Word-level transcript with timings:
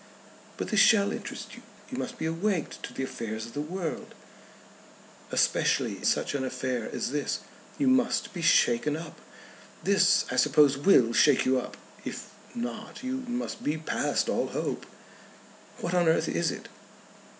"But 0.57 0.69
this 0.69 0.79
shall 0.79 1.11
interest 1.11 1.55
you. 1.55 1.61
You 1.91 1.99
must 1.99 2.17
be 2.17 2.25
awaked 2.25 2.81
to 2.81 2.91
the 2.91 3.03
affairs 3.03 3.45
of 3.45 3.53
the 3.53 3.61
world 3.61 4.15
especially 5.31 6.03
such 6.03 6.33
an 6.33 6.43
affair 6.43 6.89
as 6.91 7.11
this. 7.11 7.41
You 7.77 7.87
must 7.87 8.33
be 8.33 8.41
shaken 8.41 8.97
up. 8.97 9.21
This 9.83 10.25
I 10.31 10.37
suppose 10.37 10.75
will 10.75 11.13
shake 11.13 11.45
you 11.45 11.59
up. 11.59 11.77
If 12.03 12.31
not, 12.55 13.03
you 13.03 13.17
must 13.27 13.63
be 13.63 13.77
past 13.77 14.27
all 14.27 14.47
hope." 14.47 14.87
"What 15.81 15.93
on 15.93 16.07
earth 16.07 16.27
is 16.27 16.49
it?" 16.49 16.67